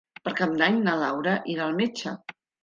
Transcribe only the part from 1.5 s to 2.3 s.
irà al metge.